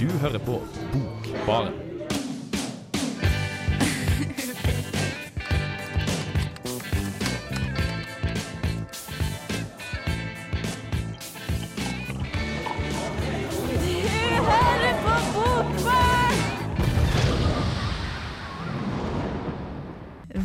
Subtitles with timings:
[0.00, 0.58] Du hører på
[0.92, 1.72] Bokbaren.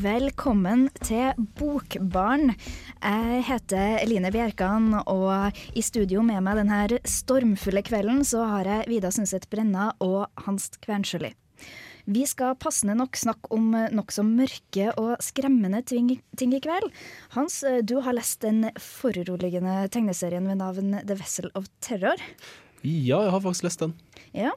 [0.02, 2.56] Velkommen til Bokbarn.
[3.02, 8.90] Jeg heter Eline Bjerkan, og i studio med meg denne stormfulle kvelden så har jeg
[8.92, 11.32] Vida Sundset Brenna og Hans Kvernsjøli.
[12.06, 16.92] Vi skal passende nok snakke om nokså mørke og skremmende ting, ting, i kveld.
[17.34, 22.22] Hans, du har lest den foruroligende tegneserien ved navn The Vessel of Terror.
[22.86, 23.98] Ja, jeg har faktisk lest den.
[24.38, 24.54] Ja,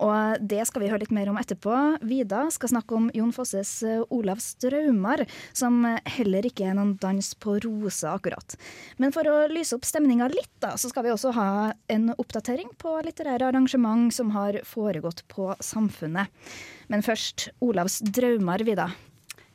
[0.00, 1.76] og det skal vi høre litt mer om etterpå.
[2.08, 5.26] Vida skal snakke om Jon Fosses eh, Olavs drømmer,
[5.56, 5.82] som
[6.16, 8.56] heller ikke er noen dans på roser akkurat.
[9.02, 11.50] Men for å lyse opp stemninga litt, da, så skal vi også ha
[11.92, 16.32] en oppdatering på litterære arrangement som har foregått på Samfunnet.
[16.90, 18.90] Men først Olavs drømmer, Vida.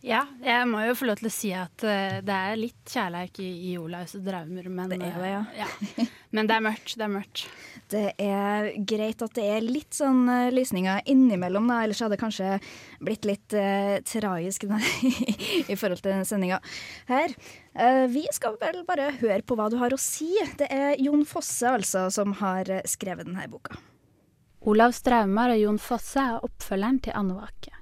[0.06, 3.40] Ja, jeg må jo få lov til å si at uh, det er litt kjærleik
[3.42, 5.40] i, i Olavs Draumer, men det er det, ja.
[5.42, 6.06] Uh, ja.
[6.36, 6.92] Men det er mørkt.
[6.94, 7.42] Det er mørkt.
[7.90, 12.22] Det er greit at det er litt sånn uh, lysninger innimellom, da, ellers hadde det
[12.22, 12.52] kanskje
[13.02, 14.68] blitt litt uh, tragisk
[15.74, 16.60] i forhold til sendinga
[17.10, 17.34] her.
[18.12, 20.30] vi skal vel bare høre på hva du har å si.
[20.60, 23.80] Det er Jon Fosse altså som har skrevet denne boka.
[24.70, 27.74] Olavs draumer og Jon Fosse er oppfølgeren til Andvake.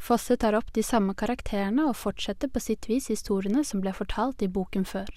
[0.00, 4.40] Fosse tar opp de samme karakterene og fortsetter på sitt vis historiene som ble fortalt
[4.42, 5.10] i boken før.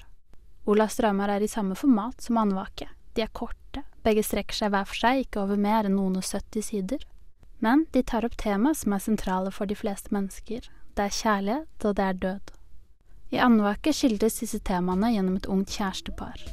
[0.67, 2.89] Olavs drømmer er i samme format som Andvake.
[3.15, 6.27] De er korte, begge strekker seg hver for seg, ikke over mer enn noen og
[6.27, 7.05] 70 sider.
[7.63, 10.67] Men de tar opp tema som er sentrale for de fleste mennesker.
[10.93, 12.51] Det er kjærlighet, og det er død.
[13.33, 16.43] I Andvake skildres disse temaene gjennom et ungt kjærestepar.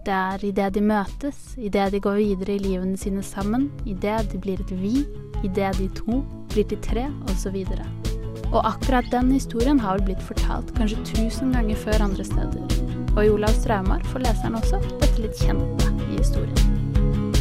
[0.00, 4.38] Det er idet de møtes, idet de går videre i livene sine sammen, idet de
[4.40, 5.02] blir et vi,
[5.44, 7.58] idet de to blir til tre, osv.
[7.68, 12.76] Og, og akkurat den historien har vel blitt fortalt kanskje tusen ganger før andre steder.
[13.12, 16.78] Og i Olavs Straumar får leseren også dette litt kjente i historien.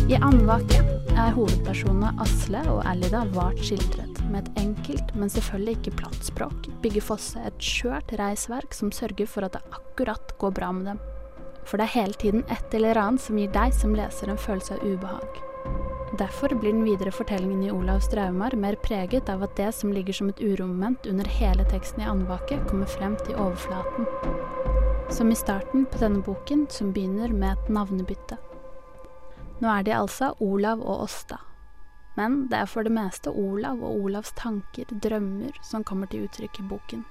[0.09, 0.81] I Andvake
[1.16, 4.19] er hovedpersonene Asle og Alida vart skildret.
[4.33, 9.29] Med et enkelt, men selvfølgelig ikke platt språk bygger Fosse et skjørt reisverk som sørger
[9.29, 11.01] for at det akkurat går bra med dem.
[11.65, 14.77] For det er hele tiden et eller annet som gir deg som leser en følelse
[14.77, 15.43] av ubehag.
[16.17, 20.15] Derfor blir den videre fortellingen i Olavs drømmer mer preget av at det som ligger
[20.17, 24.07] som et uromoment under hele teksten i andvake, kommer frem til overflaten.
[25.13, 28.39] Som i starten på denne boken, som begynner med et navnebytte.
[29.59, 31.37] Nå er de altså Olav og Åsta.
[32.17, 36.59] Men det er for det meste Olav og Olavs tanker, drømmer, som kommer til uttrykk
[36.59, 37.05] i boken.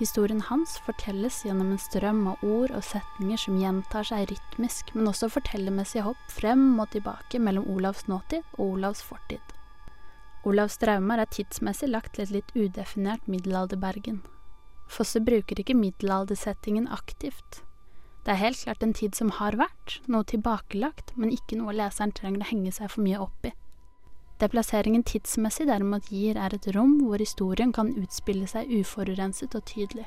[0.00, 5.10] Historien hans fortelles gjennom en strøm av ord og setninger som gjentar seg rytmisk, men
[5.10, 9.44] også fortellermessige hopp frem og tilbake mellom Olavs nåtid og Olavs fortid.
[10.48, 14.22] Olavs traumer er tidsmessig lagt til et litt udefinert middelalderbergen.
[14.88, 17.60] Fosse bruker ikke middelaldersettingen aktivt.
[18.24, 22.16] Det er helt klart en tid som har vært, noe tilbakelagt, men ikke noe leseren
[22.16, 23.52] trenger å henge seg for mye opp i.
[24.40, 29.66] Det plasseringen tidsmessig derimot gir, er et rom hvor historien kan utspille seg uforurenset og
[29.68, 30.06] tydelig.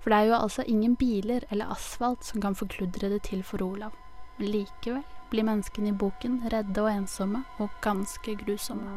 [0.00, 3.60] For det er jo altså ingen biler eller asfalt som kan forkludre det til for
[3.66, 3.92] Olav.
[4.38, 8.88] Men likevel blir menneskene i boken redde og ensomme, og ganske grusomme.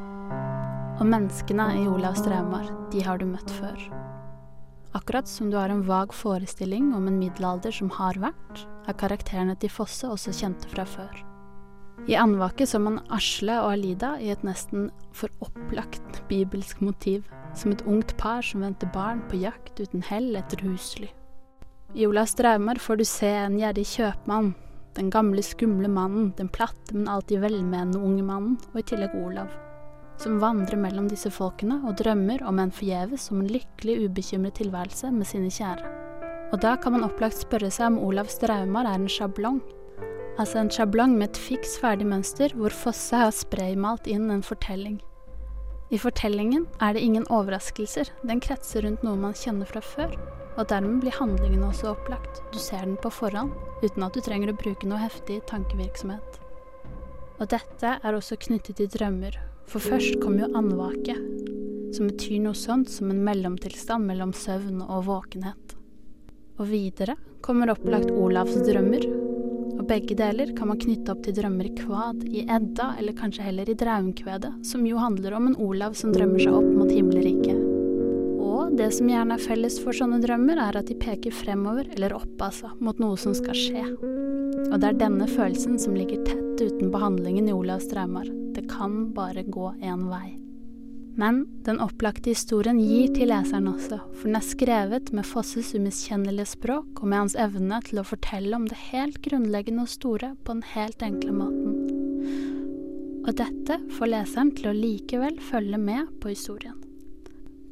[1.00, 3.80] Og menneskene i Olavs traumer, de har du møtt før.
[4.96, 9.60] Akkurat som du har en vag forestilling om en middelalder som har vært, er karakterene
[9.60, 11.29] til Fosse også kjente fra før.
[12.08, 17.26] I andvaket så man Asle og Alida i et nesten for opplagt bibelsk motiv,
[17.58, 21.10] som et ungt par som venter barn på jakt uten hell etter husly.
[21.98, 24.54] I Olavs draumer får du se en gjerrig kjøpmann,
[24.98, 29.50] den gamle, skumle mannen, den platte, men alltid velmenende unge mannen, og i tillegg Olav,
[30.22, 35.12] som vandrer mellom disse folkene og drømmer om en forgjeves om en lykkelig, ubekymret tilværelse
[35.16, 35.96] med sine kjære.
[36.50, 39.62] Og da kan man opplagt spørre seg om Olavs draumer er en sjablong,
[40.40, 45.02] Altså en sjablong med et fiks ferdig mønster hvor Fosse har spraymalt inn en fortelling.
[45.92, 50.14] I fortellingen er det ingen overraskelser, den kretser rundt noe man kjenner fra før,
[50.56, 53.52] og dermed blir handlingen også opplagt, du ser den på forhånd,
[53.84, 56.40] uten at du trenger å bruke noe heftig tankevirksomhet.
[57.40, 59.36] Og dette er også knyttet til drømmer,
[59.68, 61.16] for først kommer jo andvake,
[61.96, 65.76] som betyr noe sånt som en mellomtilstand mellom søvn og våkenhet.
[66.60, 69.08] Og videre kommer opplagt Olavs drømmer,
[69.90, 73.70] begge deler kan man knytte opp til drømmer i kvad, i Edda, eller kanskje heller
[73.70, 77.58] i Draumkvedet, som jo handler om en Olav som drømmer seg opp mot himmelriket.
[78.40, 82.14] Og det som gjerne er felles for sånne drømmer, er at de peker fremover, eller
[82.18, 83.86] opp altså, mot noe som skal skje.
[84.70, 89.08] Og det er denne følelsen som ligger tett utenpå handlingen i Olavs drømmer, det kan
[89.16, 90.49] bare gå én vei.
[91.20, 96.54] Men den opplagte historien gir til leseren også, for den er skrevet med Fosses umiskjennelige
[96.54, 100.56] språk og med hans evne til å fortelle om det helt grunnleggende og store på
[100.56, 101.74] den helt enkle måten.
[103.26, 106.78] Og dette får leseren til å likevel følge med på historien.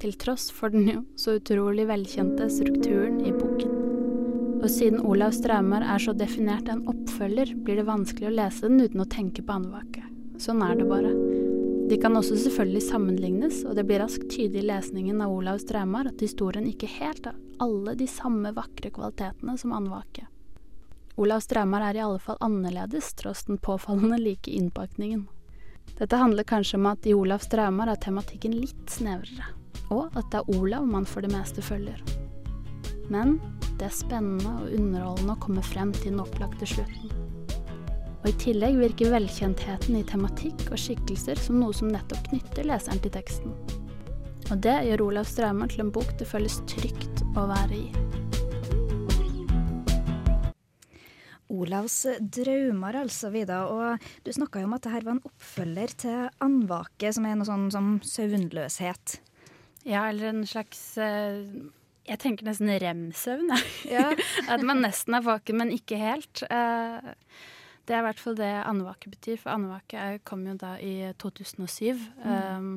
[0.02, 3.74] Til tross for den jo så utrolig velkjente strukturen i boken.
[4.58, 8.84] Og siden Olav Straumar er så definert en oppfølger, blir det vanskelig å lese den
[8.84, 10.04] uten å tenke på Andvake.
[10.42, 11.27] Sånn er det bare.
[11.88, 16.10] De kan også selvfølgelig sammenlignes, og det blir raskt tydelig i lesningen av Olavs drømmer
[16.10, 20.26] at historien ikke helt har alle de samme vakre kvalitetene som Andvake.
[21.18, 25.24] Olavs drømmer er i alle fall annerledes, tross den påfallende like innpakningen.
[25.98, 29.48] Dette handler kanskje om at i Olavs drømmer er tematikken litt snevrere,
[29.88, 32.04] og at det er Olav man for det meste følger.
[33.08, 33.38] Men
[33.80, 37.37] det er spennende og underholdende å komme frem til den opplagte slutten.
[38.28, 43.00] Og i tillegg virker velkjentheten i tematikk og skikkelser som noe som nettopp knytter leseren
[43.00, 43.54] til teksten.
[44.52, 47.86] Og det gjør Olav Straumer til en bok det føles trygt å være i.
[51.56, 53.64] Olavs drømmer, altså, Vida.
[53.72, 57.40] Og du snakka jo om at det her var en oppfølger til Andvake, som er
[57.40, 59.22] noe sånn som søvnløshet.
[59.88, 61.46] Ja, eller en slags eh,
[62.12, 63.56] Jeg tenker nesten rem-søvn.
[63.88, 64.10] Ja.
[64.52, 66.44] at man nesten er våken, men ikke helt.
[67.88, 72.02] Det er i hvert fall det andevake betyr, for andevake kom jo da i 2007.
[72.20, 72.28] Mm.
[72.28, 72.70] Um,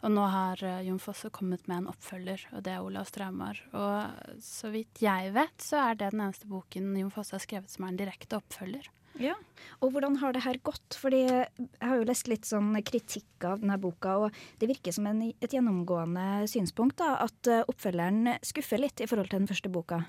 [0.00, 3.60] og nå har uh, Jon Fosse kommet med en oppfølger, og det er Olav Straumar.
[3.76, 7.72] Og så vidt jeg vet, så er det den eneste boken Jon Fosse har skrevet
[7.72, 8.88] som er en direkte oppfølger.
[9.20, 9.36] Ja,
[9.78, 10.96] Og hvordan har det her gått?
[10.98, 15.06] Fordi Jeg har jo lest litt sånn kritikk av denne boka, og det virker som
[15.06, 19.70] en, et gjennomgående synspunkt da, at uh, oppfølgeren skuffer litt i forhold til den første
[19.70, 20.02] boka.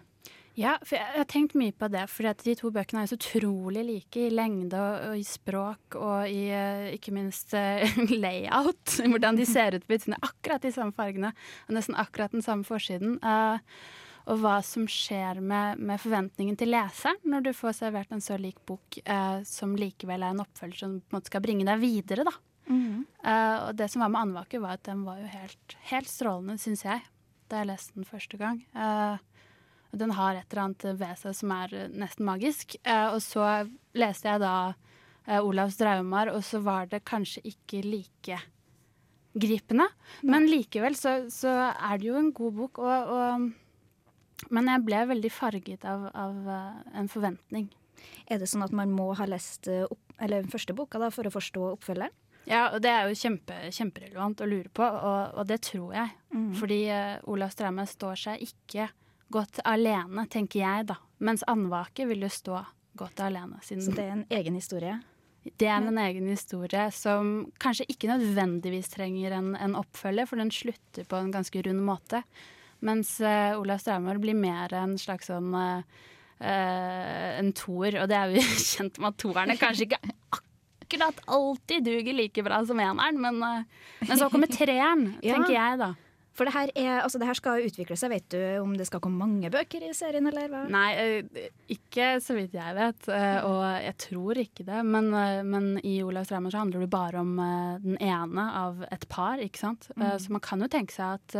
[0.55, 2.05] Ja, for jeg, har tenkt mye på det.
[2.11, 6.31] For de to bøkene er så utrolig like i lengde og, og i språk og
[6.31, 7.83] i uh, ikke minst uh,
[8.25, 8.95] layout.
[9.03, 10.17] Hvordan de ser ut på utsiden.
[10.23, 11.33] Akkurat de samme fargene
[11.67, 13.19] og nesten akkurat den samme forsiden.
[13.19, 13.59] Uh,
[14.25, 18.39] og hva som skjer med, med, forventningen til leseren når du får servert en så
[18.41, 18.97] lik bok
[19.45, 22.25] som likevel er en oppfølger som på en måte skal bringe deg videre.
[22.25, 22.33] da.
[22.65, 23.03] Mm.
[23.21, 26.81] og det som var med Andvaker, var at den var jo helt, helt strålende, syns
[26.87, 27.05] jeg,
[27.53, 28.63] da jeg leste den første gang.
[28.73, 29.21] Uh,
[29.91, 32.77] den har et eller annet ved seg som er eh, nesten magisk.
[32.83, 33.67] Eh, og så
[33.97, 34.55] leste jeg da
[35.27, 38.41] eh, Olavs Draumar, og så var det kanskje ikke like
[39.35, 39.87] gripende.
[40.23, 42.83] Men likevel så, så er det jo en god bok.
[42.83, 46.51] Og, og, men jeg ble veldig farget av, av,
[46.95, 47.69] en forventning.
[48.29, 51.33] Er det sånn at man må ha lest opp, eller første boka da, for å
[51.33, 52.13] forstå oppfølgeren?
[52.45, 56.11] Ja, og det er jo kjempe, kjemperelevant å lure på, og, og det tror jeg.
[56.35, 56.51] Mm.
[56.59, 58.87] Fordi uh, Olav Straume står seg ikke
[59.33, 60.99] godt alene, tenker jeg, da.
[61.25, 62.61] Mens Andvake vil jo stå
[62.97, 63.59] godt alene.
[63.63, 64.99] Så det er en egen historie?
[65.45, 70.49] Det er en egen historie som kanskje ikke nødvendigvis trenger en, en oppfølger, for den
[70.53, 72.23] slutter på en ganske rund måte.
[72.85, 75.83] Mens uh, Olav Straumar blir mer en slags sånn uh,
[76.41, 80.01] uh, en toer, og det er jo kjent med at toerne kanskje ikke
[80.35, 83.39] akkurat alltid duger like bra som eneren, men,
[84.01, 85.93] men så kommer treeren, tenker jeg da.
[86.35, 88.11] For det her, er, altså det her, skal utvikle seg.
[88.11, 90.63] Vet du om det skal komme mange bøker i serien, eller hva?
[90.71, 94.81] Nei, eh, ikke så vidt jeg vet, eh, og jeg tror ikke det.
[94.83, 97.31] Men, eh, men i Olav Reimer så handler det bare om
[97.85, 99.87] den ene av et par, ikke sant.
[99.95, 100.03] Mm.
[100.19, 101.37] Så man kan jo tenke seg at,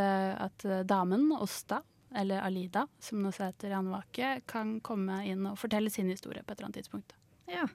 [0.47, 1.81] at damen, Åsta,
[2.15, 6.53] eller Alida, som nå heter i Andvake, kan komme inn og fortelle sin historie på
[6.53, 7.17] et eller annet tidspunkt.
[7.45, 7.67] Ja.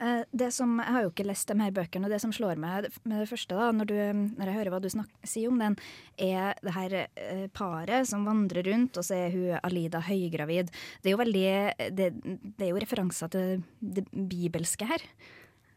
[0.00, 2.58] Eh, det som, jeg har jo ikke lest de her bøkene, og det som slår
[2.60, 3.96] meg med det første, da, når, du,
[4.36, 5.78] når jeg hører hva du sier om den,
[6.20, 10.70] er det her eh, paret som vandrer rundt, og så er hun Alida høygravid.
[11.00, 11.48] Det er jo veldig
[11.96, 12.10] Det,
[12.58, 15.08] det er jo referanser til det bibelske her.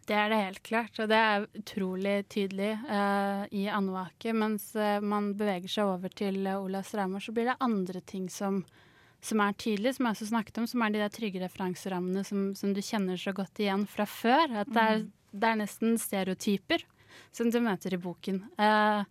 [0.10, 4.34] Det er det helt klart, og det er utrolig tydelig uh, i Andvake.
[4.34, 4.72] Mens
[5.06, 8.64] man beveger seg over til Ola Straumar, så blir det andre ting som
[9.26, 12.50] som er tydelig, som jeg også snakket om, som er de der trygge referanserammene som,
[12.56, 14.62] som du kjenner så godt igjen fra før.
[14.64, 15.12] At det er, mm.
[15.36, 16.86] det er nesten stereotyper
[17.36, 18.44] som du møter i boken.
[18.60, 19.04] Uh,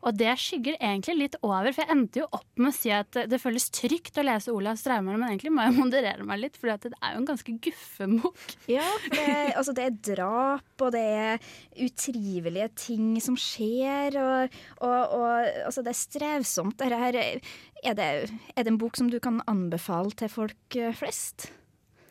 [0.00, 3.18] og det skygger egentlig litt over, for jeg endte jo opp med å si at
[3.28, 6.72] det føles trygt å lese Olav Straumer, men egentlig må jeg moderere meg litt, for
[6.72, 8.40] det er jo en ganske guffen bok.
[8.70, 9.26] Ja, det,
[9.60, 15.84] altså det er drap, og det er utrivelige ting som skjer, og, og, og altså
[15.84, 16.78] det er strevsomt.
[16.80, 17.20] Dette her,
[17.82, 18.10] er, det,
[18.54, 21.50] er det en bok som du kan anbefale til folk eh, flest?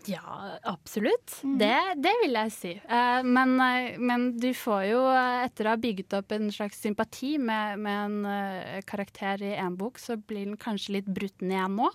[0.08, 1.36] Ja, absolutt.
[1.44, 1.58] Mm.
[1.60, 2.74] Det, det, vil jeg si.
[2.90, 5.02] Uh, men, uh, men, du får jo,
[5.44, 10.00] etter å ha bygget opp en slags sympati med, med en karakter i én bok,
[10.02, 11.92] så blir den kanskje litt brutt ned nå.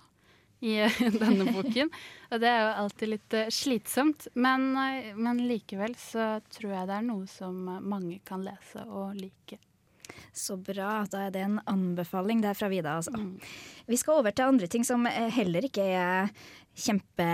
[0.65, 0.77] i
[1.21, 1.91] denne boken.
[2.31, 4.29] Og det er jo alltid litt uh, slitsomt.
[4.35, 4.71] Men,
[5.17, 9.59] men, likevel så tror jeg det er noe som mange kan lese og like.
[10.35, 11.03] Så bra.
[11.11, 13.15] Da er det en anbefaling der fra Vida, altså.
[13.15, 13.39] Mm.
[13.87, 16.35] Vi skal over til andre ting som heller ikke er
[16.75, 17.29] kjempe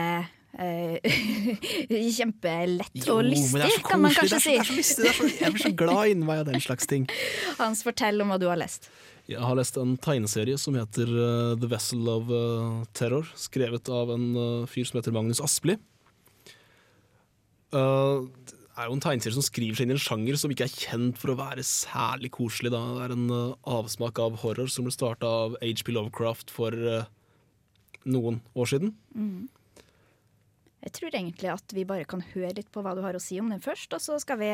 [0.59, 0.99] Eh,
[2.17, 4.55] kjempelett og lystig, kan man kanskje si.
[4.57, 6.89] Det er så, lystig, er så, jeg blir så glad inni meg av den slags
[6.91, 7.07] ting.
[7.61, 8.89] Hans, fortell om hva du har lest.
[9.31, 14.11] Jeg har lest en tegneserie som heter uh, The Vessel of uh, Terror, skrevet av
[14.11, 15.77] en uh, fyr som heter Magnus Aspli.
[17.71, 20.75] det er jo en tegneserie som skriver seg inn i en sjanger som ikke er
[20.75, 22.73] kjent for å være særlig koselig.
[22.73, 22.81] Da.
[22.97, 23.31] Det er en
[23.77, 26.75] avsmak av horror som ble starta av HP Lovecraft for
[28.09, 28.95] noen år siden.
[29.13, 29.49] Mm.
[30.81, 33.37] Jeg tror egentlig at vi bare kan høre litt på hva du har å si
[33.41, 34.49] om den først, og så skal vi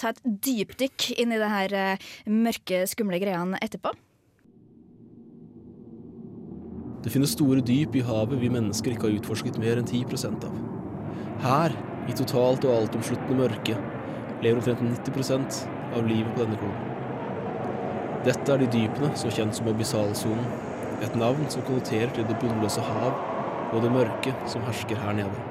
[0.00, 3.94] ta et dypdykk inn i det her uh, mørke, skumle greiene etterpå.
[7.00, 10.58] Det finnes store dyp i havet vi mennesker ikke har utforsket mer enn 10% av.
[11.40, 11.76] Her,
[12.08, 13.76] i totalt og altomsluttende mørke,
[14.40, 15.60] lever omtrent 90%
[15.96, 16.88] av livet på denne kloden.
[18.24, 20.48] Dette er de dypene, så kjent som abyssalsonen,
[21.00, 23.14] et navn som konnoterer til det bunnløse hav
[23.70, 25.46] og det mørke som hersker her nede.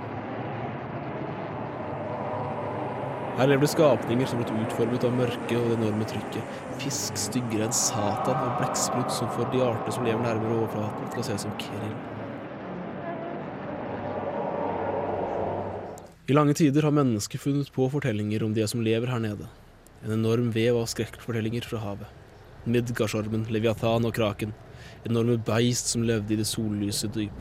[3.39, 6.57] Her lever det skapninger som blitt utformet av mørket og det enorme trykket.
[6.81, 11.23] Fisk styggere enn Satan og blekksprut som får de arter som lever nærmere overflaten, til
[11.23, 11.93] å se som krill.
[16.29, 19.47] I lange tider har mennesker funnet på fortellinger om det som lever her nede.
[20.05, 22.11] En enorm vev av skrekkfortellinger fra havet.
[22.69, 24.51] Midgardsormen, Leviathan og kraken.
[25.09, 27.39] Enorme beist som levde i det sollyse dyp.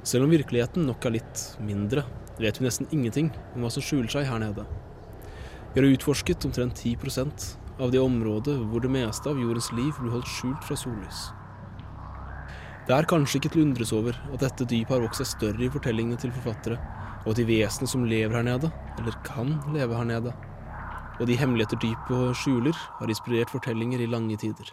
[0.00, 2.06] Selv om virkeligheten nok er litt mindre,
[2.40, 4.64] vet vi nesten ingenting om hva som skjuler seg her nede.
[5.74, 7.50] Vi har utforsket omtrent 10%
[7.84, 11.26] av det området hvor det meste av jordens liv blir holdt skjult fra sollys.
[12.88, 15.68] Det er kanskje ikke til å undres over at dette dypet har vokst seg større
[15.68, 16.80] i fortellingene til forfattere,
[17.26, 20.34] og de vesenene som lever her nede, eller kan leve her nede,
[21.18, 24.70] og de hemmeligheter dypet skjuler, har inspirert fortellinger i lange tider.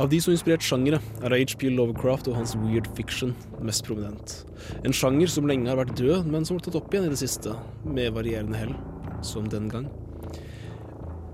[0.00, 4.38] Av de som inspirerte inspirert sjangere, er HP Lovecraft og hans weird fiction mest prominent.
[4.88, 7.20] En sjanger som lenge har vært død, men som har tatt opp igjen i det
[7.20, 7.52] siste,
[7.84, 8.72] med varierende hell,
[9.20, 9.90] som den gang.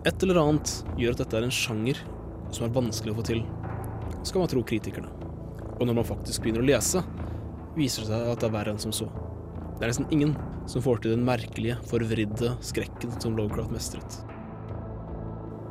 [0.09, 2.03] Et eller annet gjør at dette er en sjanger
[2.51, 3.45] som er vanskelig å få til,
[4.27, 5.15] skal man tro kritikerne.
[5.79, 7.05] Og når man faktisk begynner å lese,
[7.79, 9.09] viser det seg at det er verre enn som så.
[9.79, 10.35] Det er nesten ingen
[10.69, 14.19] som får til den merkelige, forvridde skrekken som Lovecraft mestret.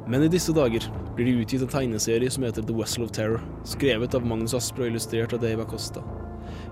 [0.08, 0.86] Men i disse dager
[1.18, 4.86] blir det utgitt en tegneserie som heter The Wessel of Terror, skrevet av Magnus Asper
[4.86, 6.04] og illustrert av Dave Acosta.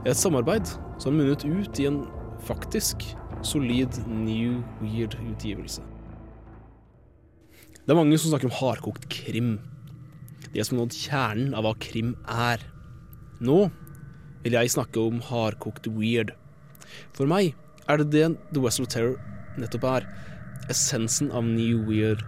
[0.07, 0.71] Et samarbeid
[1.03, 2.05] som munnet ut i en
[2.47, 3.03] faktisk
[3.45, 5.83] solid new weird-utgivelse.
[7.85, 9.57] Det er mange som snakker om hardkokt krim.
[10.53, 12.63] Det som har nådd kjernen av hva krim er.
[13.43, 13.65] Nå
[14.45, 16.35] vil jeg snakke om hardkokt weird.
[17.17, 17.55] For meg
[17.89, 19.17] er det det The West of Terror
[19.59, 20.07] nettopp er.
[20.71, 22.23] Essensen av new weird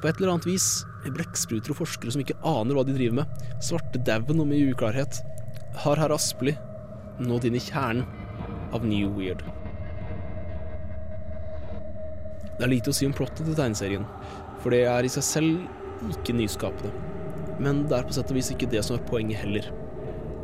[0.00, 0.66] på et eller annet vis
[1.04, 5.20] blekkspruter og forskere som ikke aner hva de driver med, svartedauden og mye uklarhet,
[5.84, 6.54] har herr Aspli
[7.20, 8.06] nådd inn i kjernen
[8.72, 9.42] av New Weird.
[12.56, 14.06] Det er lite å si om plottet til tegneserien,
[14.60, 16.92] for det er i seg selv ikke nyskapende.
[17.60, 19.68] Men det er på sett og vis ikke det som er poenget heller.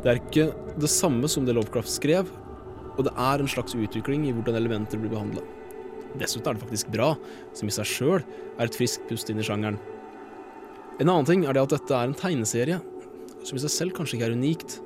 [0.03, 2.29] Det er ikke det samme som det Lovecraft skrev,
[2.97, 5.43] og det er en slags utvikling i hvordan elementer blir behandla.
[6.17, 7.11] Dessuten er det faktisk bra,
[7.57, 9.79] som i seg sjøl er et friskt pust inn i sjangeren.
[10.97, 12.79] En annen ting er det at dette er en tegneserie,
[13.45, 14.79] som i seg selv kanskje ikke er unikt,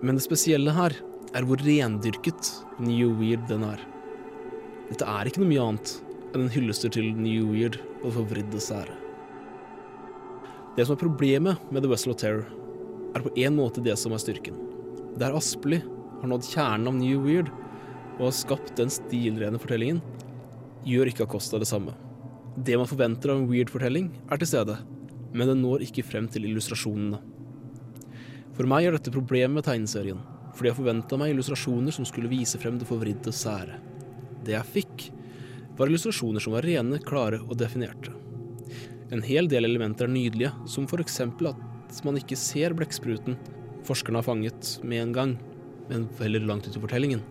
[0.00, 0.94] men det spesielle her
[1.36, 3.82] er hvor rendyrket New Weird den er.
[4.88, 5.92] Dette er ikke noe mye annet
[6.30, 8.96] enn en hyllester til New Weird og det forvridde sære.
[10.76, 12.46] Det som er problemet med The Wessel of Terror,
[13.14, 14.56] er på en måte det som er styrken.
[15.18, 15.80] Der Aspli
[16.20, 17.50] har nådd kjernen av New Weird
[18.18, 20.02] og har skapt den stilrene fortellingen,
[20.84, 21.94] gjør ikke Acosta det samme.
[22.56, 24.76] Det man forventer av en weird-fortelling, er til stede,
[25.32, 27.20] men den når ikke frem til illustrasjonene.
[28.56, 30.20] For meg er dette problemet med tegneserien,
[30.52, 33.78] fordi jeg forventa meg illustrasjoner som skulle vise frem det forvridde sære.
[34.44, 35.06] Det jeg fikk,
[35.78, 38.12] var illustrasjoner som var rene, klare og definerte.
[39.14, 41.69] En hel del elementer er nydelige, som for eksempel at
[42.06, 43.36] man ikke ser blekkspruten
[43.86, 45.36] forskerne har fanget med en gang,
[45.90, 47.22] men heller langt ut i fortellingen.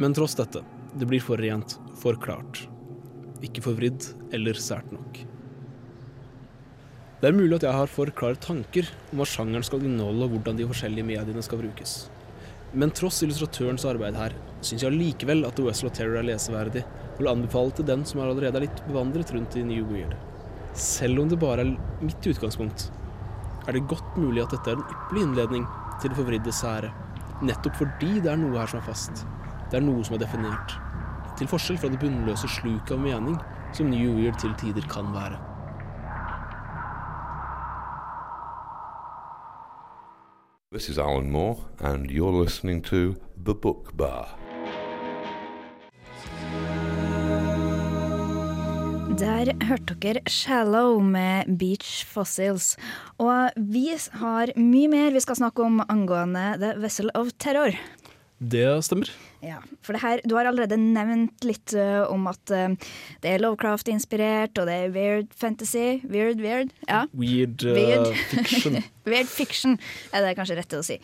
[0.00, 0.62] Men tross dette,
[0.96, 2.64] det blir for rent, for klart
[3.46, 5.20] ikke forvridd eller sært nok.
[7.20, 10.34] Det er mulig at jeg har for klare tanker om hva sjangeren skal inneholde og
[10.34, 11.94] hvordan de forskjellige mediene skal brukes.
[12.72, 17.20] Men tross illustratørens arbeid her, syns jeg likevel at The Wessel Terror er leseverdig, og
[17.20, 20.14] vil anbefale til den som allerede er litt bevandret rundt i New Weird.
[20.78, 22.88] Selv om det bare er mitt utgangspunkt,
[23.66, 25.66] er det godt mulig at dette er en ypperlig innledning
[26.00, 26.92] til det forvridde særet.
[27.42, 29.24] Nettopp fordi det er noe her som er fast.
[29.70, 30.76] Det er noe som er definert.
[31.38, 33.38] Til forskjell fra det bunnløse sluket av mening
[33.76, 35.38] som New Year til tider kan være.
[40.72, 44.49] This is Alan Moore, and you're listening to The Book Bar.
[49.20, 52.78] Der hørte dere 'Shallow' med Beach Fossils.
[53.20, 57.76] Og vi har mye mer vi skal snakke om angående The Vessel of Terror.
[58.40, 59.10] Det stemmer.
[59.44, 62.72] Ja, for det her, Du har allerede nevnt litt uh, om at uh,
[63.20, 66.00] det er Lovecraft-inspirert, og det er weird fantasy.
[66.08, 66.72] Weird, weird.
[66.88, 67.04] Ja.
[67.12, 68.16] Weird, uh, Weird.
[68.32, 68.82] fiction.
[69.04, 69.78] Weird fiction
[70.14, 70.96] er det kanskje rett å si.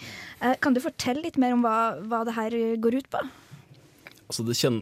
[0.61, 3.27] kan du fortelle litt mer om hva, hva det her går ut på?
[4.27, 4.81] Altså det kjen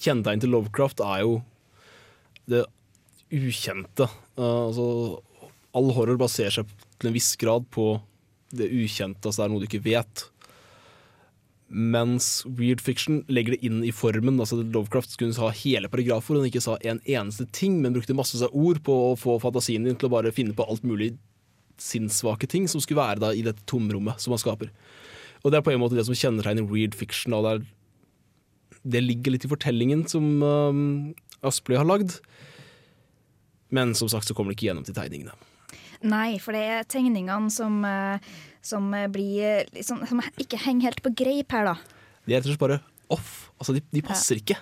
[0.00, 1.40] Kjennetegnet til Lovecraft er jo
[2.48, 2.64] det
[3.30, 4.08] ukjente.
[4.36, 5.20] altså,
[5.76, 7.94] all horror baserer seg til en viss grad på
[8.56, 10.24] det ukjente, altså det er noe du ikke vet.
[11.70, 14.40] Mens weird fiction legger det inn i formen.
[14.42, 18.16] altså Lovecraft skulle ha hele paragrafer og han ikke sa en eneste ting, men brukte
[18.18, 21.12] masse ord på å få fantasien din til å bare finne på alt mulig
[21.80, 24.72] sinnssvake ting som skulle være da i dette tomrommet som han skaper.
[25.44, 27.32] Og Det er på en måte det som kjennetegner weird fiction.
[27.38, 31.14] og det, er, det ligger litt i fortellingen som um,
[31.46, 32.18] Aspløy har lagd.
[33.70, 35.34] Men som sagt så kommer det ikke gjennom til tegningene.
[36.10, 38.30] Nei, for det er tegningene som, eh,
[38.64, 41.76] som blir liksom, Som ikke henger helt på greip her, da.
[42.24, 42.80] De er rett og slett bare
[43.12, 43.50] off.
[43.58, 44.44] Altså, de, de passer ja.
[44.44, 44.58] ikke.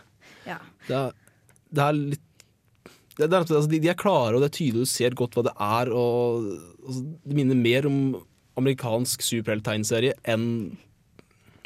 [0.48, 0.58] Ja.
[0.88, 1.12] Det, er,
[1.70, 2.24] det er litt
[3.18, 5.42] det er, altså, de, de, er klare, og det er tydelig du ser godt hva
[5.48, 5.90] det er.
[5.90, 6.50] Og,
[6.86, 7.98] altså, det minner mer om
[8.58, 10.46] amerikansk superhelttegnserie enn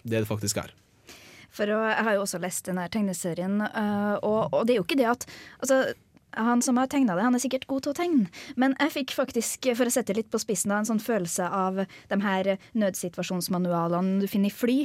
[0.02, 0.72] det det faktisk er.
[1.52, 5.00] For Jeg har jo også lest denne tegneserien, øh, og, og, det er jo ikke
[5.00, 5.26] det at
[5.60, 5.82] altså,
[6.32, 9.12] han som har tegna det, han er sikkert god til å tegne, men jeg fikk
[9.16, 14.22] faktisk, for å sette litt på spissen, da, en sånn følelse av de her nødsituasjonsmanualene
[14.22, 14.78] du finner i fly.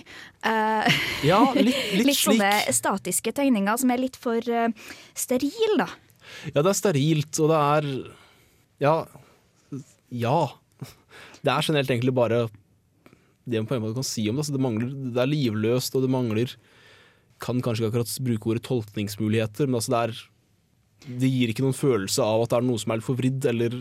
[0.44, 0.84] Uh,
[1.24, 4.68] ja, litt, litt, litt sånne statiske tegninger som er litt for uh,
[5.16, 5.90] sterile, da.
[6.52, 7.92] Ja, det er sterilt, og det er
[8.84, 8.96] Ja.
[10.12, 10.40] Ja.
[11.44, 12.48] Det er generelt egentlig bare
[13.48, 14.44] det man på en måte kan si om det.
[14.44, 16.58] Altså, det, mangler, det er livløst, og det mangler
[17.44, 20.20] Kan kanskje ikke akkurat bruke ordet tolkningsmuligheter, men altså det er
[21.06, 23.76] det gir ikke noen følelse av at det er noe som er litt forvridd eller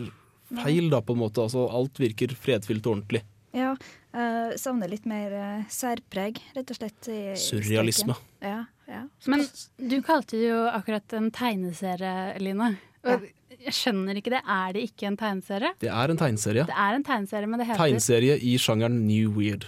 [0.50, 0.90] feil.
[0.92, 1.42] Da, på en måte.
[1.42, 3.22] Altså, alt virker fredfylt og ordentlig.
[3.56, 3.72] Ja,
[4.12, 7.08] uh, savner litt mer uh, særpreg, rett og slett.
[7.08, 8.18] I, Surrealisme.
[8.44, 9.06] Ja, ja.
[9.30, 9.46] Men
[9.80, 12.74] du kalte det jo akkurat en tegneserie, Line.
[13.06, 13.18] Ja.
[13.66, 14.42] Jeg skjønner ikke det.
[14.42, 15.72] Er det ikke en tegneserie?
[15.82, 16.66] Det er en tegneserie.
[16.68, 19.66] Det er en tegneserie, men det heter Tegneserie i sjangeren New Weird.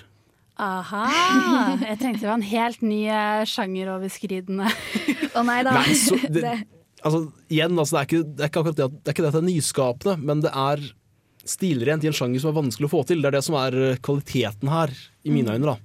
[0.58, 1.04] Aha!
[1.84, 4.66] Jeg tenkte det var en helt ny eh, sjangeroverskridende
[5.36, 5.76] Å oh, nei da.
[5.78, 6.54] Nei, så, det,
[7.06, 9.24] altså, igjen, altså, det, er ikke, det, er ikke, akkurat det, at, det er ikke
[9.24, 10.86] det at det er nyskapende, men det er
[11.48, 13.22] stilrent i en sjanger som er vanskelig å få til.
[13.22, 15.74] Det er det som er eh, kvaliteten her, i mine øyne.
[15.74, 15.76] da.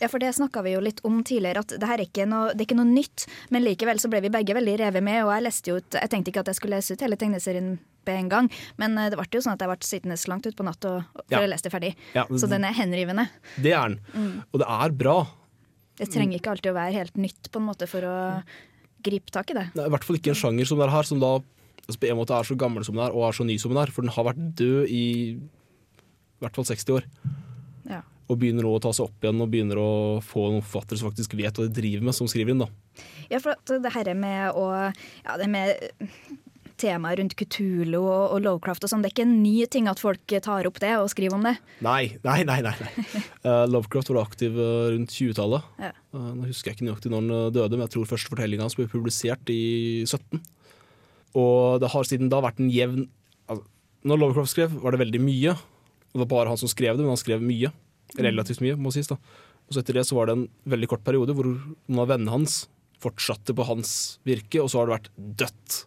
[0.00, 2.52] Ja, for det snakka vi jo litt om tidligere, at det her er ikke noe,
[2.52, 3.26] det er ikke noe nytt.
[3.54, 6.12] Men likevel så ble vi begge veldig revet med, og jeg leste jo ut Jeg
[6.12, 8.48] tenkte ikke at jeg skulle lese ut hele tegneserien på en gang,
[8.82, 11.38] men eh, det ble jo sånn at jeg ble sittende langt utpå natt før ja.
[11.44, 11.92] jeg leste ferdig.
[12.16, 13.28] Ja, så den er henrivende.
[13.62, 14.00] Det er den.
[14.10, 14.34] Mm.
[14.50, 15.16] Og det er bra.
[16.00, 18.16] Det trenger ikke alltid å være helt nytt på en måte for å
[19.06, 19.68] gripe tak i det.
[19.76, 21.36] Er I hvert fall ikke en sjanger som det her, som da
[21.82, 23.74] altså på en måte er så gammel som den er, og er så ny som
[23.74, 23.92] den er.
[23.94, 25.04] For den har vært død i
[26.42, 27.04] i hvert fall 60 år.
[27.86, 28.00] Ja.
[28.30, 29.90] Og begynner å ta seg opp igjen og begynner å
[30.24, 32.62] få noen forfattere som faktisk vet hva de driver med, som skriver inn.
[32.62, 32.70] da.
[33.32, 35.92] Ja, for det her med å ja, det med
[36.82, 39.04] temaet rundt Kutulu og, og Lovecraft og sånn.
[39.04, 41.54] Det er ikke en ny ting at folk tar opp det og skriver om det?
[41.84, 42.58] Nei, nei, nei.
[42.64, 42.74] nei.
[43.44, 45.68] Uh, Lovecraft var aktiv uh, rundt 20-tallet.
[45.82, 45.92] Ja.
[46.14, 48.78] Uh, nå husker jeg ikke nøyaktig når han døde, men jeg tror første fortellinga hans
[48.78, 49.62] ble publisert i
[50.08, 50.42] 17.
[51.38, 53.06] Og det har siden da vært en jevn
[53.48, 53.64] altså,
[54.04, 55.54] Når Lovecraft skrev, var det veldig mye.
[56.12, 57.72] Det var bare han som skrev det, men han skrev mye.
[58.18, 59.08] Relativt mye, må sies.
[59.10, 59.18] da.
[59.68, 62.34] Og så etter det så var det en veldig kort periode hvor noen av vennene
[62.34, 62.64] hans
[63.02, 65.10] fortsatte på hans virke, og så har det vært
[65.42, 65.78] dødt.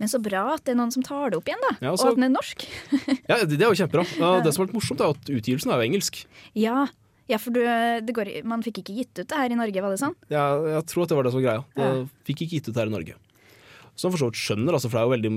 [0.00, 1.72] Men så bra at det er noen som tar det opp igjen, da.
[1.78, 2.66] Ja, altså, og at den er norsk.
[3.30, 4.04] ja, det, det, er jo kjempebra.
[4.42, 6.20] Det som er litt morsomt, er at utgivelsen er jo engelsk.
[6.58, 6.86] Ja,
[7.30, 7.62] ja for du,
[8.16, 10.16] går, man fikk ikke gitt ut det her i Norge, var det sånn?
[10.32, 11.66] Ja, jeg tror at det var det som var greia.
[11.76, 12.00] Det ja.
[12.30, 13.18] fikk ikke gitt ut det her i Norge.
[13.94, 15.34] Som for så vidt skjønner, altså, for det er jo veldig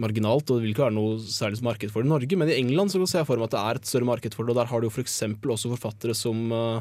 [0.00, 2.56] marginalt, og det vil ikke være noe særlig marked for det i Norge, men i
[2.56, 4.60] England så ser jeg for meg at det er et større marked for det, og
[4.62, 5.18] der har du f.eks.
[5.36, 6.80] også forfattere som uh,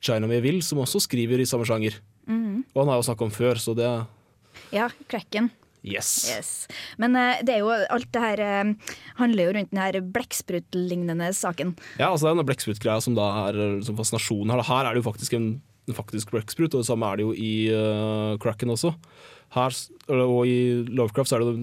[0.00, 1.98] China Will, som også skriver i samme sjanger.
[2.28, 2.64] Mm.
[2.72, 3.88] Og han har jo snakka om før, så det
[4.74, 5.52] Ja, Cracken.
[5.86, 6.08] Yes.
[6.26, 6.48] yes.
[6.98, 11.30] Men uh, det er jo alt det her uh, handler jo rundt den her blekksprutlignende
[11.36, 11.76] saken.
[12.00, 14.64] Ja, altså det er den blekkspruttgreia som da er som fascinasjonen her.
[14.66, 15.50] Her er det jo faktisk en,
[15.88, 17.52] en faktisk blekksprut, og det samme er det jo i
[18.42, 18.96] Cracken også.
[19.54, 19.76] Her,
[20.12, 20.58] og i
[20.88, 21.54] Lovecraft så er det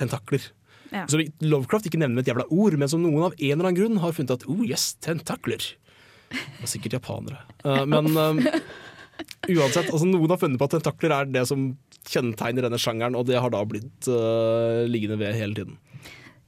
[0.00, 0.46] tentakler.
[0.94, 1.04] Ja.
[1.10, 3.78] Så Lovecraft ikke nevner med et jævla ord, men som noen av en eller annen
[3.78, 5.64] grunn har funnet at oh yes, tentakler.
[6.30, 7.40] Det er sikkert japanere.
[7.66, 8.60] Uh, men uh,
[9.56, 11.72] uansett, altså noen har funnet på at tentakler er det som
[12.10, 15.80] kjennetegner denne sjangeren, og det har da blitt uh, liggende ved hele tiden.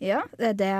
[0.02, 0.70] Ja, det, det,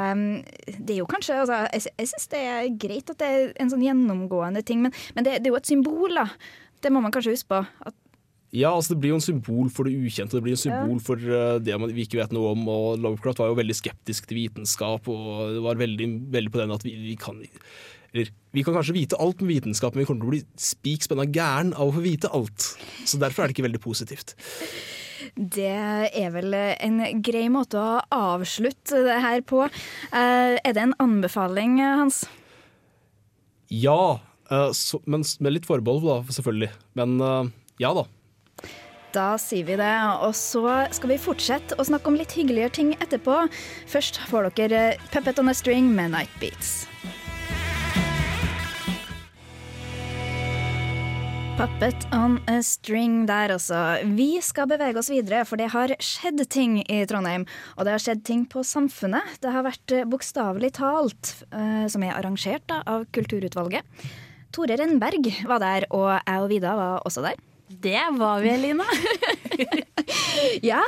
[0.76, 3.70] det, er jo kanskje altså, Jeg, jeg syns det er greit at det er en
[3.72, 6.29] sånn gjennomgående ting, men, men det, det, er jo et symbol, da.
[6.85, 7.62] Det må man kanskje huske på.
[7.88, 7.96] At
[8.57, 11.21] ja, altså det blir jo en symbol for det ukjente, det blir en symbol for
[11.21, 12.62] uh, det vi ikke vet noe om.
[12.73, 16.73] og Lovecraft var jo veldig skeptisk til vitenskap, og det var veldig, veldig på den
[16.73, 17.42] at vi, vi, kan
[18.14, 21.05] Eller vi kan kanskje vite alt med vitenskap, men vi kommer til å bli spik
[21.05, 22.71] spenna gæren av å få vite alt.
[23.05, 24.33] Så derfor er det ikke veldig positivt.
[25.37, 29.66] Det er vel en grei måte å avslutte det her på.
[30.14, 32.25] Uh, er det en anbefaling, Hans?
[33.69, 34.16] Ja,
[34.49, 36.73] uh, så, men med litt forbehold, da, selvfølgelig.
[36.97, 37.19] Men
[37.77, 38.09] ja da.
[39.14, 39.95] Da sier vi det.
[40.25, 40.64] Og så
[40.97, 43.45] skal vi fortsette å snakke om litt hyggeligere ting etterpå.
[43.90, 46.85] Først får dere Puppet on a String med Night Beats.
[51.57, 53.79] Puppet on a string der, altså.
[54.12, 57.47] Vi skal bevege oss videre, for det har skjedd ting i Trondheim.
[57.79, 59.38] Og det har skjedd ting på Samfunnet.
[59.40, 63.88] Det har vært eh, bokstavelig talt, uh, som er arrangert da, av Kulturutvalget.
[64.53, 67.40] Tore Rennberg var der, og jeg og Vida var også der.
[67.68, 68.85] Det var vi, Elina.
[70.62, 70.83] ja,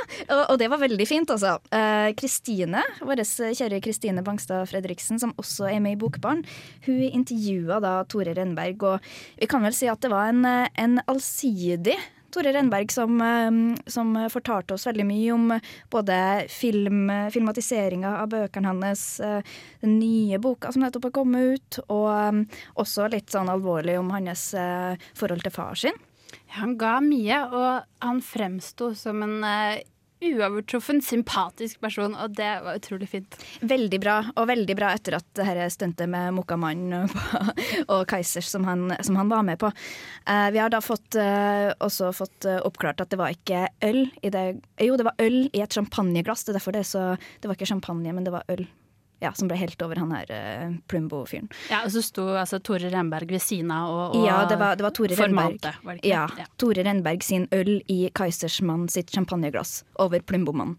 [0.49, 1.57] og, det var veldig fint, altså.
[1.75, 6.45] Eh, Kristine, vår kjære Kristine Bangstad Fredriksen, som også er med i Bokbarn,
[6.87, 9.11] hun intervjua da Tore Renberg, og
[9.41, 11.97] vi kan vel si at det var en, en allsidig
[12.31, 13.51] Tore Renberg som, eh,
[13.89, 15.47] som, fortalte oss veldig mye om
[15.91, 16.15] både
[16.53, 19.41] film, filmatiseringa av bøkene hans, eh,
[19.83, 22.45] den nye boka som nettopp har kommet ut, og
[22.79, 24.53] også litt sånn alvorlig om hans
[25.17, 26.05] forhold til far sin.
[26.59, 29.79] Han ga mye, og han fremsto som en uh,
[30.19, 33.37] uovertruffen, sympatisk person, og det var utrolig fint.
[33.61, 37.05] Veldig bra, og veldig bra etter at dette stuntet med Mokkamannen
[37.87, 39.71] og Keisers som han, som han, var med på.
[40.27, 44.33] Uh, vi har da fått, uh, også fått oppklart at det var ikke øl i
[44.33, 44.45] det
[44.83, 47.71] Jo, det var øl i et champagneglass, det er derfor det så Det var ikke
[47.71, 48.67] champagne, men det var øl
[49.19, 51.49] ja, som ble helt over han her uh, Plumbo-fyren.
[51.69, 54.79] Ja, Og så sto altså, Tore Renberg ved siden av og, og Ja, det var,
[54.79, 56.03] det var Tore formante, Renberg.
[56.07, 60.77] Ja, ja, Tore Renberg sin øl i Kaisersmann sitt champagneglass over Plumbo-mannen.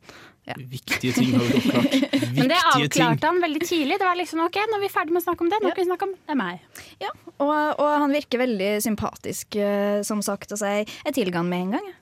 [0.48, 0.54] Ja.
[0.56, 1.92] Viktige ting har vi oppklart.
[1.92, 3.98] Viktige Men det avklarte han veldig tidlig.
[4.00, 5.82] Det var liksom ok, Nå er vi ferdig med å snakke om det, nå kan
[5.82, 6.86] vi snakke om det er meg.
[7.02, 10.56] Ja, og, og, han virker veldig sympatisk, uh, som sagt.
[10.56, 11.92] Altså, jeg, jeg tilga han med en gang.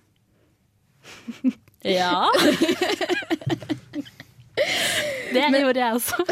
[1.99, 2.15] ja.
[5.35, 6.25] Det Men, gjorde jeg også.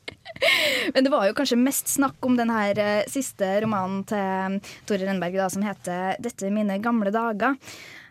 [0.94, 4.58] Men det var jo kanskje mest snakk om den her uh, siste romanen til
[4.88, 7.56] Tore Renberg da, som heter 'Dette er mine gamle dager'.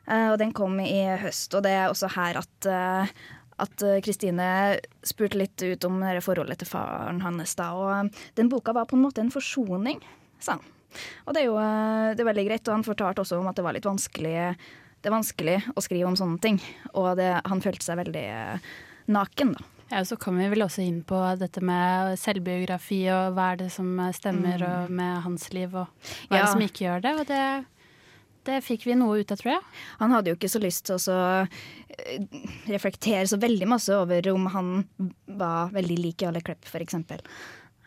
[0.10, 3.20] Uh, og Den kom i høst, og det er også her at uh,
[3.60, 7.58] at Kristine spurte litt ut om forholdet til faren hans.
[7.60, 8.08] da, og
[8.40, 10.00] Den boka var på en måte en forsoning,
[10.40, 10.64] sa han.
[11.28, 11.58] Og det er jo
[12.16, 12.68] det er veldig greit.
[12.70, 16.08] Og han fortalte også om at det var litt vanskelig, det er vanskelig å skrive
[16.08, 16.62] om sånne ting.
[16.94, 18.28] Og det, han følte seg veldig
[19.12, 19.68] naken, da.
[19.90, 23.72] Ja, Så kommer vi vel også inn på dette med selvbiografi og hva er det
[23.74, 24.94] som stemmer mm.
[25.00, 25.90] med hans liv, og
[26.30, 26.44] hva ja.
[26.44, 27.14] er det som ikke gjør det.
[27.18, 27.46] Og det,
[28.50, 29.66] det fikk vi noe ut av, tror jeg.
[30.04, 32.38] Han hadde jo ikke så lyst til å eh,
[32.70, 34.72] reflektere så veldig masse over om han
[35.42, 37.00] var veldig lik Jarle Klepp, f.eks.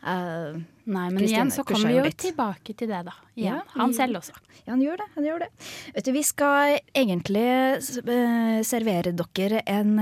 [0.02, 2.18] Uh, Nei, men Christine, igjen så kommer vi jo litt.
[2.18, 3.12] tilbake til det, da.
[3.38, 4.34] Ja, han selv også.
[4.64, 5.06] Ja, han gjør det.
[5.14, 5.48] han gjør det.
[5.94, 7.44] Vet du, Vi skal egentlig
[7.78, 9.92] uh, servere dere en,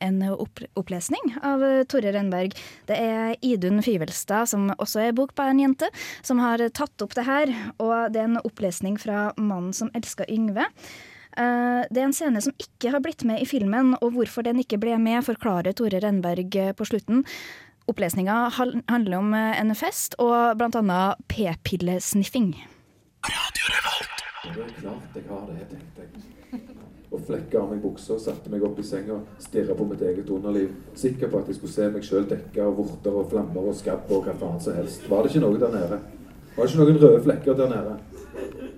[0.00, 2.56] en opplesning av Tore Renberg.
[2.88, 5.90] Det er Idun Fyvelstad, som også er bokbærjente,
[6.24, 7.52] som har tatt opp det her.
[7.76, 10.70] Og det er en opplesning fra 'Mannen som elska Yngve'.
[11.34, 14.62] Uh, det er en scene som ikke har blitt med i filmen, og hvorfor den
[14.62, 17.26] ikke ble med, forklarer Tore Renberg på slutten.
[17.86, 18.50] Opplesninga
[18.88, 21.00] handler om eh, en fest og bl.a.
[21.28, 22.54] p-pillesniffing.
[23.28, 24.22] Radio Revolt.
[24.44, 26.62] Det er klart jeg har det, tenkte jeg.
[27.14, 30.72] Og flekka av meg buksa, satte meg opp i senga, stirra på mitt eget underliv.
[30.98, 34.08] Sikker på at jeg skulle se meg sjøl dekka av vorter og flammer og skabb
[34.10, 35.04] og hva faen som helst.
[35.10, 36.00] Var det ikke noe der nede?
[36.56, 37.96] Var det ikke noen røde flekker der nede?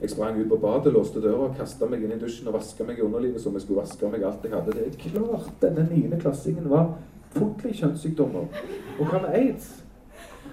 [0.03, 2.99] Jeg sprang ut på badet, låste døra, kasta meg inn i dusjen og vaska meg
[2.99, 4.75] i underlivet som jeg skulle vaske meg alt jeg hadde.
[4.75, 6.91] Det er klart denne niendeklassingen var
[7.35, 8.47] fryktelig kjønnssykdommer.
[8.99, 9.85] Og hva med aids?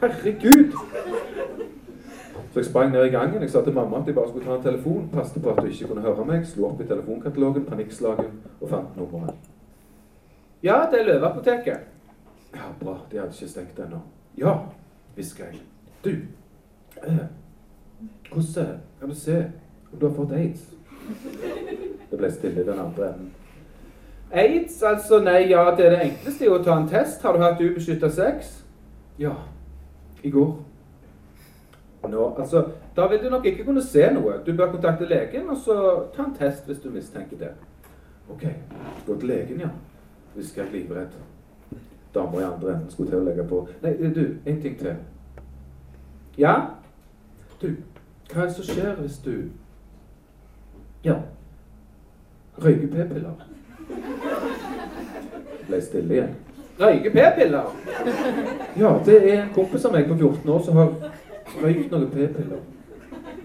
[0.01, 0.73] Herregud!
[2.53, 3.41] Så jeg sprang ned i gangen.
[3.41, 5.09] Jeg sa til mamma at jeg bare skulle ta en telefon.
[5.13, 6.45] Passet på at du ikke kunne høre meg.
[6.47, 8.31] Slo opp i telefonkatalogen, panikkslagen,
[8.62, 9.36] og fant nummeret.
[10.63, 11.79] Ja, det er Løveapoteket.
[12.55, 12.97] Ja, bra.
[13.12, 13.99] De hadde ikke stengt ennå.
[14.38, 14.53] Ja,
[15.15, 15.62] hviska jeg.
[16.05, 16.09] Du,
[17.03, 17.25] eh,
[18.31, 19.51] hvordan kan du se
[19.93, 20.62] om du har fått aids?
[22.12, 23.31] Det ble stille i den andre enden.
[24.33, 27.21] Aids, altså Nei, ja, det er det enkleste å ta en test.
[27.21, 28.63] Har du hatt ubeskytta sex?
[29.21, 29.35] Ja.
[30.23, 30.55] I går.
[32.09, 32.63] Nå, altså,
[32.95, 34.39] Da vil du nok ikke kunne se noe.
[34.45, 35.75] Du bør kontakte legen og så
[36.15, 37.53] ta en test hvis du mistenker det.
[38.29, 38.43] OK,
[39.07, 39.69] gå til legen, ja.
[40.33, 41.15] Hvisker jeg livredd.
[42.13, 43.63] Damer i andre enden skulle til å legge på.
[43.81, 44.95] Nei, du, en ting til.
[46.37, 46.55] Ja?
[47.61, 47.67] Du,
[48.31, 49.35] hva er det som skjer hvis du
[51.03, 51.17] Ja.
[52.57, 53.52] Røyker p-piller?
[55.67, 56.35] Ble stille igjen.
[56.79, 57.73] Røyker p-piller?
[58.79, 60.93] Ja, det er en kompis av meg på 14 år som har
[61.61, 62.63] røykt noen p-piller.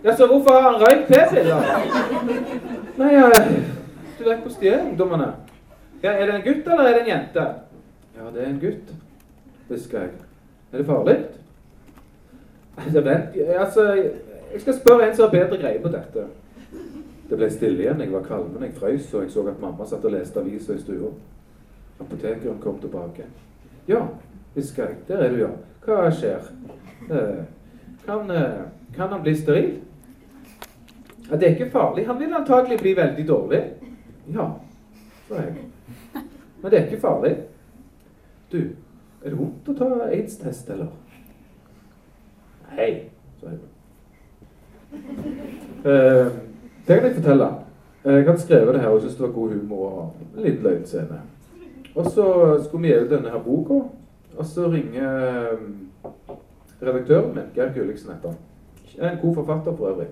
[0.05, 1.61] Ja, så hvorfor har han røykt p-piller?
[2.99, 3.13] Nei,
[4.19, 5.29] du vet hvordan de er, ungdommene.
[6.03, 7.45] Ja, er det en gutt eller er det en jente?
[8.17, 8.95] Ja, det er en gutt,
[9.69, 10.17] hvisker jeg.
[10.73, 11.19] Er det farlig?
[12.79, 13.87] Altså, vent, altså,
[14.53, 16.27] jeg skal spørre en som har bedre greie på dette.
[17.29, 18.01] Det ble stille igjen.
[18.01, 20.81] Jeg var kvalmen, jeg frøs, og jeg så at mamma satt og leste avisa i
[20.81, 21.11] stua.
[22.01, 23.27] Apotekeren kom tilbake.
[23.89, 24.07] Ja,
[24.55, 24.97] hvisker jeg.
[25.09, 25.51] Der er du, ja.
[25.85, 26.49] Hva skjer?
[27.11, 27.45] Eh,
[28.07, 28.65] kan, eh,
[28.97, 29.79] kan han bli steril?
[31.31, 32.07] Ja, det er ikke farlig.
[32.07, 33.63] Han vil antagelig bli veldig dårlig.
[34.33, 34.51] Ja,
[35.29, 35.69] sa jeg.
[36.63, 37.37] Men det er ikke farlig.
[38.53, 38.59] Du,
[39.25, 40.93] er det vondt å ta aids-test, eller?
[42.73, 42.91] Nei,
[43.41, 43.61] sa jeg.
[45.85, 46.48] Eh,
[46.89, 47.49] det kan jeg fortelle.
[48.05, 51.21] Jeg hadde skrevet det her og syntes det var god humor og en liten løgnscene.
[51.95, 52.25] Og så
[52.65, 53.75] skulle vi gi ut denne her boka,
[54.37, 55.59] og så ringer eh,
[56.83, 59.13] redaktøren min, Geir Gulliksen heter han.
[59.13, 60.07] En god forfatter for øvrig,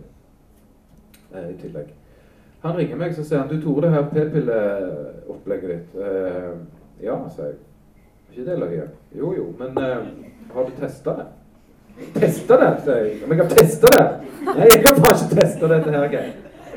[1.34, 1.94] eh, i tillegg.
[2.60, 5.96] Han ringer meg så sier han, du Tore, det her p-pilleopplegget ditt.
[6.02, 6.52] Eh,
[7.06, 7.60] ja, sier jeg.
[8.32, 8.88] Ikke det løye?
[9.18, 9.78] Jo, jo, men
[10.52, 11.28] har du testa det?
[12.18, 13.20] Testa det, sier jeg.
[13.28, 14.06] Men jeg har testa det?
[14.50, 16.34] Nei, jeg har faen ikke testa dette her, Geir.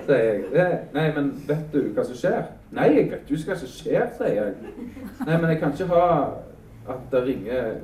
[0.10, 0.43] Sier jeg.
[0.54, 0.67] det.
[0.95, 2.48] Nei, men vet du hva som skjer?
[2.74, 4.54] Nei, jeg vet jo ikke hva som skjer, sier jeg.
[5.26, 6.06] Nei, men jeg kan ikke ha
[6.89, 7.76] at det ringer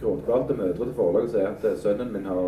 [0.00, 2.42] gråtkvalte mødre til forlaget og sier at eh, sønnen min har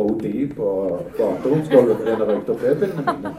[0.00, 0.24] OD
[0.56, 0.70] på
[1.18, 3.34] bateromsgulvet fordi han har røykt opp p-pillene mine.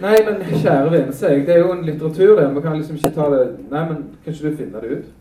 [0.00, 2.98] Nei, men kjære vene, sier jeg, det er jo en litteratur det, vi kan liksom
[3.00, 5.14] ikke ta det Nei, men kan ikke du finne det ut?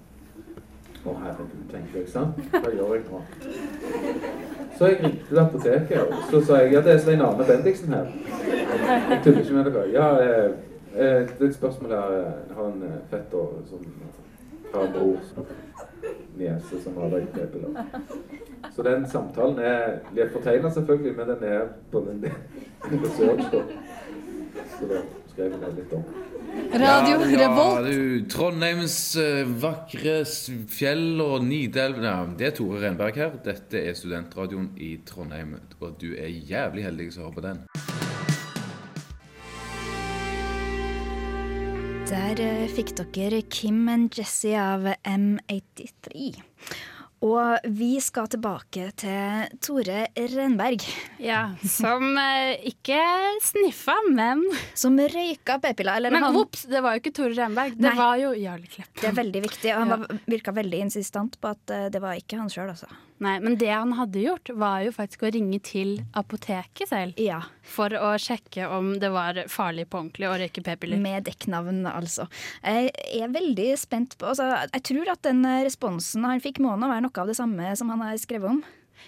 [1.05, 2.41] Å herregud, tenker jeg, sant?
[2.51, 4.44] Hva gjør jeg nå?
[4.77, 7.93] Så jeg ringte til apoteket, og så sa jeg ja, det er Svein Arne Bendiksen
[7.93, 8.05] her.
[9.09, 9.83] Jeg tuller ikke med dere.
[9.93, 10.51] Ja, eh,
[10.95, 12.11] eh, det er et spørsmål her.
[12.11, 13.85] Jeg har en eh, fetter som
[14.73, 15.45] har en bror,
[16.37, 17.69] niese, som har røykt p-piller.
[18.75, 21.61] Så den samtalen er litt fortegna selvfølgelig, men den er
[21.91, 22.25] på den
[22.91, 23.63] research, da.
[24.79, 26.03] Så da skrev jeg litt om.
[26.75, 27.85] Radio ja, Revolt.
[27.87, 30.21] du, Trondheims eh, vakre
[30.71, 33.37] fjell og Nidelv ja, Det er Tore Renberg her.
[33.45, 37.61] Dette er studentradioen i Trondheim, og du er jævlig heldig som hører på den.
[42.05, 46.35] Der eh, fikk dere Kim and Jesse av M83.
[47.23, 50.83] Og vi skal tilbake til Tore Renberg,
[51.23, 52.99] Ja, som eh, ikke
[53.43, 54.43] sniffa, men
[54.75, 56.09] som røyka p-piller.
[56.11, 57.77] Men han, ops, det var jo ikke Tore Renberg.
[57.79, 57.95] Det Nei.
[57.97, 58.91] var jo Jarle Klepp.
[58.99, 59.71] det er veldig viktig.
[59.73, 60.19] Og han ja.
[60.35, 62.91] virka veldig insistent på at eh, det var ikke han sjøl, altså.
[63.23, 67.19] Nei, men det han hadde gjort, var jo faktisk å ringe til apoteket selv.
[67.21, 70.99] Ja, For å sjekke om det var farlig på ordentlig å røyke p-piller.
[70.99, 72.27] med dekknavn, altså.
[72.61, 76.91] Jeg er veldig spent på altså, Jeg tror at den responsen han fikk, må nå
[76.91, 78.63] være noe av det samme som han har skrevet om.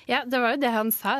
[0.07, 1.19] Ja, det var jo det han sa.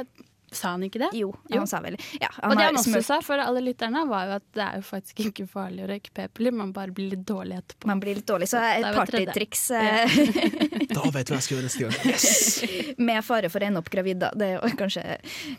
[0.52, 1.10] Sa han ikke det?
[1.18, 1.58] Jo, Jo.
[1.60, 4.32] han sa vel ja, Og det han også smurt- sa for alle lytterne, var jo
[4.38, 7.58] at det er jo faktisk ikke farlig å røyke p-piller, man bare blir litt dårlig
[7.60, 7.86] etterpå.
[7.92, 10.08] Man blir litt dårlig, så et partytriks ja.
[10.98, 12.00] Da vet du hva jeg skal gjøre neste gang.
[12.08, 12.96] Yes!
[13.10, 14.32] med fare for å ende opp gravid, da.
[14.34, 15.04] Det er jo kanskje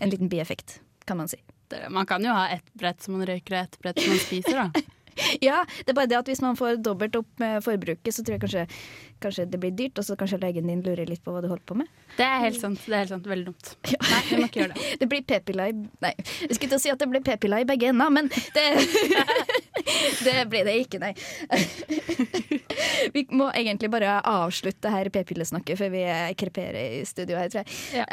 [0.01, 1.37] en liten bieffekt, kan man si.
[1.69, 4.19] Det- Man kan jo ha ett brett som man røyker, og ett brett som man
[4.25, 4.71] spiser, da.
[5.49, 8.37] Ja, det er bare det at hvis man får dobbelt opp med forbruket, så tror
[8.37, 8.65] jeg kanskje,
[9.23, 11.65] kanskje det blir dyrt, og så kanskje legen din lurer litt på hva du holder
[11.69, 11.91] på med.
[12.17, 12.81] Det er helt sant.
[12.87, 13.73] det er helt sant, Veldig dumt.
[14.13, 14.87] Nei, vi må ikke gjøre det.
[15.03, 16.13] Det blir p-piller i Nei,
[16.49, 18.67] jeg skulle til å si at det blir p-piller i begge ender, men det
[20.25, 21.13] Det blir det ikke, nei.
[23.15, 26.03] Vi må egentlig bare avslutte her p-pillesnakket før vi
[26.39, 27.69] kreperer i studio her, tror jeg.
[27.97, 28.07] Ja.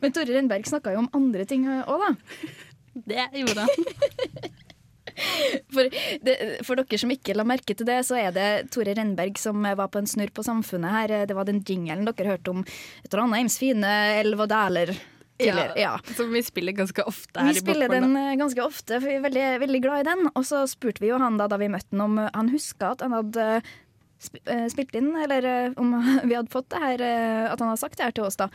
[0.00, 2.10] Men Tore Renberg snakka jo om andre ting òg, da.
[3.10, 4.56] Det gjorde han.
[5.80, 6.34] For, det,
[6.66, 9.88] for dere som ikke la merke til det, så er det Tore Renberg som var
[9.92, 11.14] på en snurr på Samfunnet her.
[11.30, 12.66] Det var den jingelen dere hørte om
[13.10, 14.94] Trondheims fine elv og daler.
[15.40, 15.92] Ja, Ja.
[16.16, 19.16] Som vi spiller ganske ofte her Vi i spiller den eh, ganske ofte, for vi
[19.16, 20.26] er veldig, veldig glad i den.
[20.34, 22.92] Og så spurte vi jo han da, da vi møtte han om eh, han huska
[22.94, 25.94] at han hadde eh, spilt inn, eller eh, om
[26.28, 28.50] vi hadde fått det her, eh, at han hadde sagt det her til oss, da.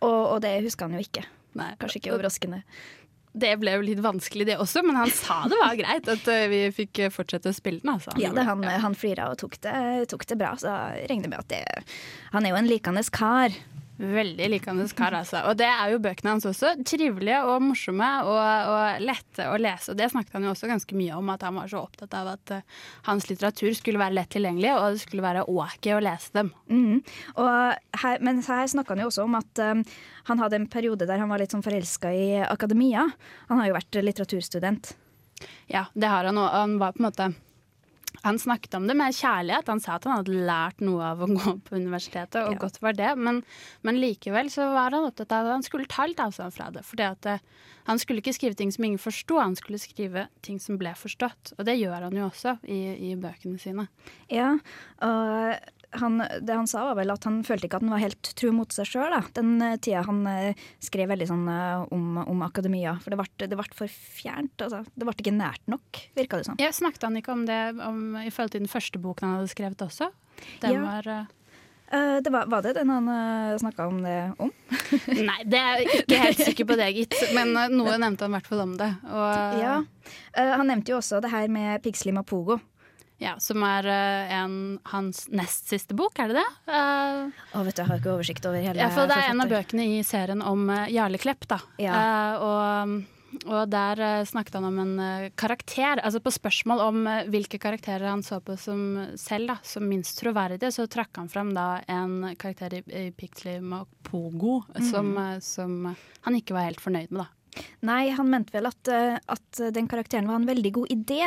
[0.00, 1.26] Og, og det huska han jo ikke.
[1.60, 1.72] Nei.
[1.80, 2.62] Kanskje ikke overraskende.
[3.32, 6.48] Det ble jo litt vanskelig det også, men han sa det var greit at eh,
[6.50, 7.92] vi fikk eh, fortsette å spille den.
[7.94, 8.14] Altså.
[8.18, 9.74] Ja, det, han, han flira og tok det,
[10.10, 10.74] tok det bra, så
[11.06, 11.62] regner med at det
[12.34, 13.54] Han er jo en likende kar.
[14.00, 15.42] Veldig likende kar, altså.
[15.50, 16.72] Og det er jo bøkene hans også.
[16.88, 19.92] Trivelige og morsomme og, og, lette å lese.
[19.92, 22.30] Og det snakket han jo også ganske mye om, at han var så opptatt av
[22.32, 22.78] at uh,
[23.10, 26.48] hans litteratur skulle være lett tilgjengelig, og det skulle være ok å lese dem.
[26.72, 27.02] Mm.
[28.00, 29.84] Her, men her snakka han jo også om at um,
[30.30, 33.04] han hadde en periode der han var litt sånn forelska i akademia.
[33.52, 34.94] Han har jo vært litteraturstudent.
[35.68, 37.30] Ja, det har han, og han var på en måte
[38.22, 39.68] han snakket om det med kjærlighet.
[39.72, 42.60] Han sa at han hadde lært noe av å gå på universitetet, og ja.
[42.60, 43.10] godt var det.
[43.16, 43.42] Men,
[43.86, 46.84] men, likevel så var han opptatt av at han skulle ta litt avstand fra det.
[46.86, 47.42] For eh,
[47.88, 51.54] han skulle ikke skrive ting som ingen forsto, han skulle skrive ting som ble forstått.
[51.58, 52.80] Og det gjør han jo også i,
[53.10, 53.88] i bøkene sine.
[54.32, 54.54] Ja,
[55.04, 58.30] og han, det han sa, var vel at han følte ikke at han var helt
[58.38, 62.44] tro mot seg sjøl den uh, tida han uh, skrev veldig sånn uh, om, om,
[62.46, 62.94] akademia.
[63.02, 63.18] For det
[63.58, 64.54] ble for fjernt.
[64.62, 64.84] Altså.
[64.94, 66.60] Det ble ikke nært nok, virka det som.
[66.62, 69.52] Ja, snakket han ikke om det om, i forhold til den første boken han hadde
[69.52, 70.10] skrevet også?
[70.62, 70.86] Den ja.
[70.86, 71.12] var
[71.90, 74.52] det var, var, det den han uh, snakka om det om?
[75.30, 77.16] Nei, det er jeg ikke helt sikker på det, gitt.
[77.34, 78.92] Men uh, noe nevnte han i hvert fall om det.
[79.10, 79.80] Og, ja.
[80.38, 82.60] Han nevnte jo også det her med Pixley Mapogo.
[83.20, 84.56] Ja, Som er uh, en,
[84.88, 86.48] hans nest siste bok, er det det?
[86.72, 89.44] Uh, oh, vet du, Jeg har ikke oversikt over hele ja, for Det er en
[89.44, 91.44] av bøkene i serien om uh, Jarle Klepp.
[91.50, 91.58] da.
[91.82, 92.00] Ja.
[92.00, 94.94] Uh, og, og, der snakket han om en
[95.38, 96.00] karakter.
[96.00, 100.72] altså På spørsmål om hvilke karakterer han så på som selv da, som minst troverdige,
[100.72, 104.88] så trakk han fram da en karakter i, i Pixley Mapogo mm.
[104.88, 105.12] som,
[105.44, 105.92] som,
[106.24, 107.26] han ikke var helt fornøyd med.
[107.26, 107.28] da.
[107.84, 111.26] Nei, han mente vel at, at den karakteren var en veldig god idé.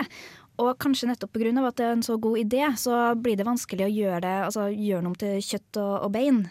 [0.61, 1.51] Og kanskje nettopp pga.
[1.65, 4.67] at det er en så god idé, så blir det vanskelig å gjøre det, altså
[4.69, 6.43] gjøre noe om til kjøtt og, og bein.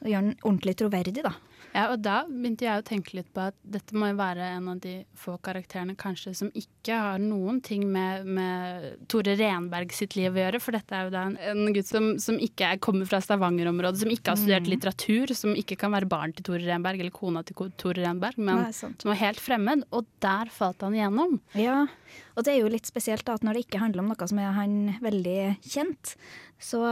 [0.00, 1.34] Og gjøre den ordentlig troverdig, da.
[1.74, 4.68] Ja, og da begynte jeg å tenke litt på at dette må jo være en
[4.70, 10.14] av de få karakterene kanskje som ikke har noen ting med, med Tore Renberg sitt
[10.14, 10.60] liv å gjøre.
[10.62, 14.04] For dette er jo da en, en gutt som, som ikke er, kommer fra Stavanger-området,
[14.04, 14.70] som ikke har studert mm.
[14.70, 18.68] litteratur, som ikke kan være barn til Tore Renberg eller kona til Tore Renberg, men
[18.68, 19.82] Nei, som var helt fremmed.
[19.90, 21.40] Og der falt han igjennom.
[21.58, 21.84] Ja,
[22.38, 24.38] og det er jo litt spesielt da, at når det ikke handler om noe som
[24.38, 26.14] er han veldig kjent,
[26.62, 26.86] så,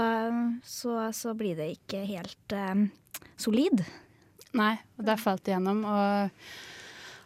[0.66, 2.88] så, så blir det ikke helt eh,
[3.38, 3.86] solid.
[4.58, 5.82] Nei, og der falt det gjennom.
[5.88, 6.30] Og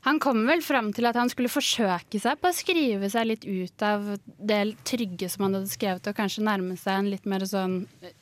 [0.06, 3.46] han kom vel fram til at han skulle forsøke seg på å skrive seg litt
[3.46, 7.42] ut av det trygge som han hadde skrevet, og kanskje nærme seg en litt mer
[7.50, 7.80] sånn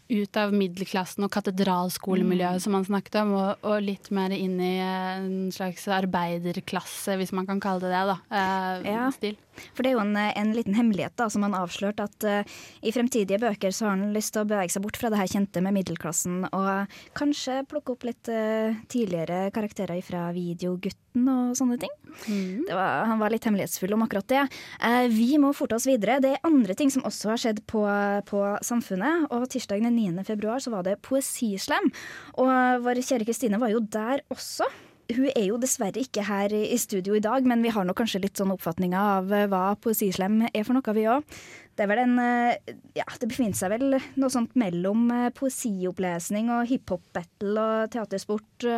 [0.09, 2.65] ut av middelklassen og katedralskolemiljøet mm.
[2.65, 7.49] som han snakket om, og, og, litt mer inn i en slags arbeiderklasse, hvis man
[7.49, 8.19] kan kalle det det, da.
[8.33, 9.07] Eh, ja.
[9.13, 9.37] Stil.
[9.75, 12.93] For det er jo en, en liten hemmelighet da, som han avslørte, at uh, i
[12.95, 15.63] fremtidige bøker så har han lyst til å bevege seg bort fra det her kjente
[15.65, 21.93] med middelklassen, og kanskje plukke opp litt uh, tidligere karakterer fra Videogutten og sånne ting.
[22.27, 22.71] Mm.
[22.71, 24.45] Var, han var litt hemmelighetsfull om akkurat det.
[24.83, 26.21] Uh, vi må forte oss videre.
[26.23, 27.85] Det er andre ting som også har skjedd på,
[28.31, 30.27] på Samfunnet, og tirsdag den 9.
[30.27, 31.93] februar så var det poesislam.
[32.41, 34.69] Og vår kjære Kristine var jo der også.
[35.13, 38.23] Hun er jo dessverre ikke her i studio i dag, men vi har nok kanskje
[38.23, 41.27] litt sånn oppfatninger av eh, hva poesislam er for noe, vi òg.
[41.75, 46.53] Det er vel en eh, Ja, det befinner seg vel noe sånt mellom eh, poesiopplesning
[46.55, 48.69] og hiphop-battle og teatersport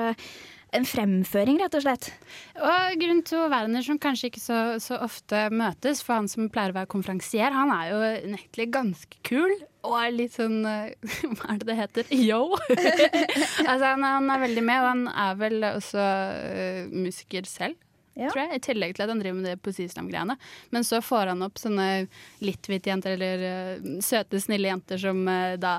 [0.75, 2.09] en fremføring, rett og slett.
[2.59, 6.75] Og grunn være der som kanskje ikke så, så, ofte møtes, for han som pleier
[6.75, 8.01] å være konferansier, han er jo
[8.33, 9.55] unektelig ganske kul.
[9.87, 10.65] Og er litt sånn
[11.37, 12.13] Hva er det det heter?
[12.19, 12.43] Yo!
[13.71, 17.79] altså, han, han, er veldig med, og han er vel også uh, musiker selv.
[18.17, 18.31] Ja.
[18.33, 20.39] Tror jeg, I tillegg til at han driver med det poesislam-greiene.
[20.73, 22.07] Men så får han opp sånne
[22.45, 25.77] litt hvite jenter, eller uh, søte, snille jenter som uh, da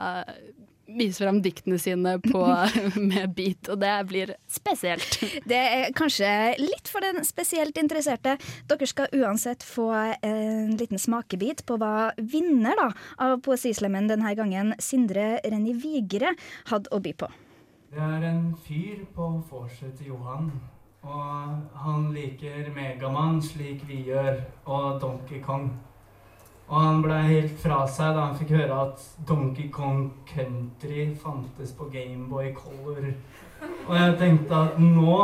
[0.87, 2.43] viser fram diktene sine på,
[3.09, 5.19] med beat, og det blir spesielt.
[5.51, 6.29] Det er kanskje
[6.61, 8.37] litt for den spesielt interesserte.
[8.69, 9.89] Dere skal uansett få
[10.21, 12.91] en liten smakebit på hva vinner da,
[13.23, 16.33] av Poesislemmen denne gangen, Sindre Renny Vigre,
[16.71, 17.29] hadde å by på.
[17.91, 20.51] Det er en fyr på vorset til Johan.
[21.07, 25.69] Og han liker Megamann slik vi gjør, og Donkey Kong.
[26.67, 31.71] Og han ble helt fra seg da han fikk høre at Donkey Kong Country fantes
[31.77, 33.13] på Gameboy Color.
[33.87, 35.15] Og jeg tenkte at nå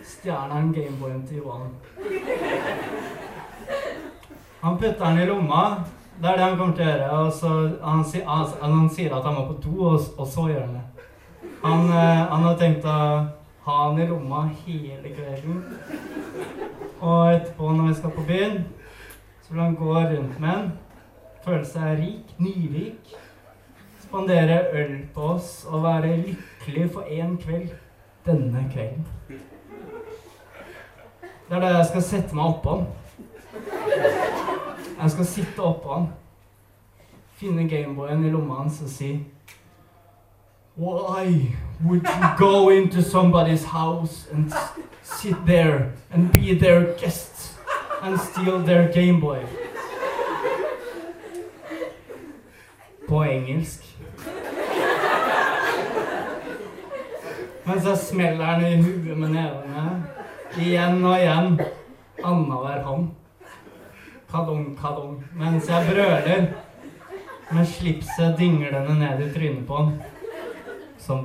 [0.00, 1.68] stjeler han Gameboyen til Johan.
[4.62, 5.62] Han putter den i lomma.
[6.16, 7.16] Det er det han kommer til å gjøre.
[7.20, 10.64] Og så, han, altså, han, sier at han må på do, og, og så gjør
[10.64, 10.86] han det.
[11.66, 12.96] Han, eh, han har tenkt å
[13.66, 15.62] ha den i lomma hele kvelden.
[17.00, 18.64] Og etterpå, når vi skal på byen
[19.46, 20.70] så vil han gå rundt med en,
[21.44, 23.12] føle seg rik, nyrik,
[24.02, 27.68] spandere øl på oss og være lykkelig for én kveld
[28.26, 29.06] denne kvelden.
[31.46, 32.86] Det er da jeg skal sette meg oppå han.
[34.96, 36.08] Jeg skal sitte oppå han,
[37.38, 39.12] finne Gameboyen i lomma hans og si
[40.76, 44.52] Why would you go into somebody's house and
[45.02, 47.54] sit there and be their guest
[48.02, 49.46] and steal their Gameboy?
[53.08, 53.96] På engelsk.
[57.64, 60.02] Mens jeg smeller den i huet med nevene.
[60.58, 61.56] Igjen og igjen.
[62.24, 63.08] Annenhver hånd.
[64.28, 65.24] Kadong, kadong.
[65.32, 66.46] Mens jeg brøler.
[67.50, 69.96] Med slipset dinglende ned i trynet på han.
[71.06, 71.22] Som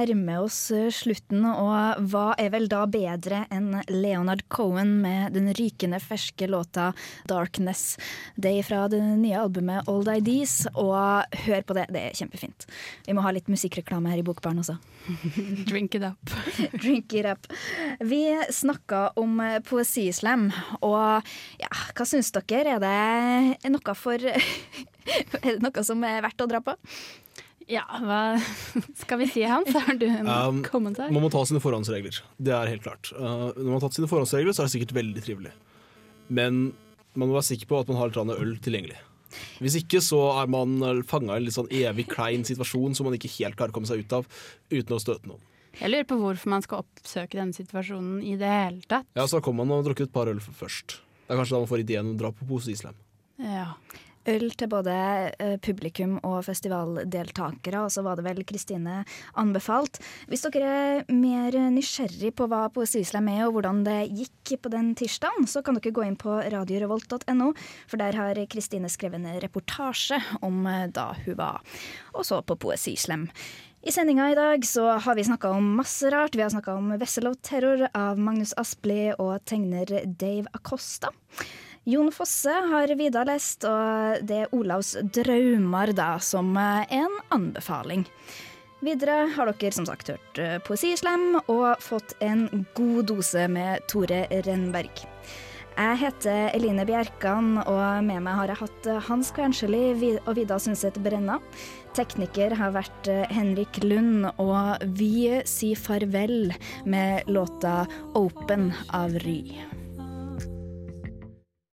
[0.00, 5.50] nærmer oss eh, slutten, og hva er vel da bedre enn Leonard Cohen med den
[5.56, 6.92] rykende ferske låta
[7.28, 7.98] 'Darkness'.
[8.36, 12.66] Det er fra det nye albumet 'Old Ideas', og hør på det, det er kjempefint.
[13.06, 14.78] Vi må ha litt musikkreklame her i Bokbarn også.
[15.70, 16.34] Drink it up.
[16.82, 17.46] Drink it up.
[18.00, 21.26] Vi snakka om eh, poesislam, og
[21.60, 22.78] ja, hva syns dere?
[22.80, 24.16] Er det noe for
[25.10, 26.76] Er det noe som er verdt å dra på?
[27.70, 28.20] Ja, hva
[29.02, 29.70] skal vi si, Hans?
[29.76, 31.10] Har du en Um, kommentar?
[31.14, 32.20] Man må ta sine forhåndsregler.
[32.38, 33.12] Det er helt klart.
[33.14, 35.52] Uh, når man har tatt sine forhåndsregler, så er det sikkert veldig trivelig.
[36.30, 36.72] Men
[37.14, 38.98] man må være sikker på at man har litt øl tilgjengelig.
[39.62, 43.14] Hvis ikke så er man fanga i en litt sånn evig klein situasjon som man
[43.14, 44.26] ikke helt klarer å komme seg ut av
[44.74, 45.42] uten å støte noen.
[45.78, 49.06] Jeg lurer på hvorfor man skal oppsøke denne situasjonen i det hele tatt.
[49.14, 50.98] Ja, Så kommer man og har drukket et par øl først.
[51.26, 52.96] Det er kanskje da man får ideen om å dra på Pose Islam.
[53.38, 53.68] Ja.
[54.30, 54.94] Øl til både
[55.38, 59.02] eh, publikum og festivaldeltakere, og så var det vel Kristine
[59.40, 60.00] anbefalt.
[60.30, 64.92] Hvis dere er mer nysgjerrig på hva Poesislam er og hvordan det gikk på den
[64.98, 67.52] tirsdagen, så kan dere gå inn på radiorevolt.no,
[67.90, 71.60] for der har Kristine skrevet en reportasje om eh, da hun var
[72.14, 73.28] og så på Poesislam.
[73.80, 76.34] I sendinga i dag så har vi snakka om masse rart.
[76.36, 81.08] Vi har snakka om Vessel of Terror av Magnus Aspli og tegner Dave Acosta.
[81.88, 88.04] Jon Fosse har Vidar lest, og det er Olavs drømmer da, som eh, en anbefaling.
[88.84, 95.04] Videre har dere som sagt hørt Poesislem og fått en god dose med Tore Renberg.
[95.80, 100.60] Jeg heter Eline Bjerkan, og med meg har jeg hatt eh, Hans Kvernsjøli og Vida
[100.60, 101.38] Sundset Brenna.
[101.96, 106.52] Tekniker har vært eh, Henrik Lund, og vi sier farvel
[106.84, 109.79] med låta 'Open' av Ry.